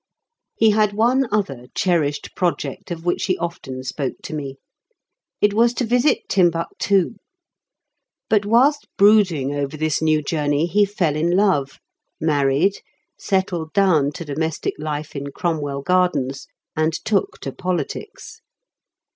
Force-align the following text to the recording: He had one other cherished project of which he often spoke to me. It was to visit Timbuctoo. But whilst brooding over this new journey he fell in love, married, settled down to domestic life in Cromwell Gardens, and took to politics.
He 0.55 0.71
had 0.71 0.93
one 0.93 1.27
other 1.31 1.67
cherished 1.75 2.35
project 2.35 2.89
of 2.89 3.05
which 3.05 3.25
he 3.25 3.37
often 3.37 3.83
spoke 3.83 4.15
to 4.23 4.33
me. 4.33 4.55
It 5.41 5.53
was 5.53 5.75
to 5.75 5.85
visit 5.85 6.27
Timbuctoo. 6.27 7.17
But 8.27 8.43
whilst 8.43 8.87
brooding 8.97 9.53
over 9.53 9.77
this 9.77 10.01
new 10.01 10.23
journey 10.23 10.65
he 10.65 10.85
fell 10.85 11.15
in 11.15 11.29
love, 11.37 11.77
married, 12.19 12.77
settled 13.19 13.73
down 13.73 14.11
to 14.13 14.25
domestic 14.25 14.73
life 14.79 15.15
in 15.15 15.31
Cromwell 15.31 15.83
Gardens, 15.83 16.47
and 16.75 16.93
took 16.93 17.37
to 17.41 17.51
politics. 17.51 18.41